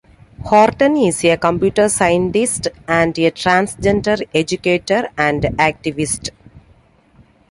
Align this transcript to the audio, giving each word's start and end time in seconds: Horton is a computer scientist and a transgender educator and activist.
Horton 0.45 0.95
is 0.95 1.23
a 1.25 1.37
computer 1.37 1.87
scientist 1.87 2.69
and 2.87 3.15
a 3.19 3.29
transgender 3.29 4.27
educator 4.33 5.07
and 5.15 5.43
activist. 5.43 6.31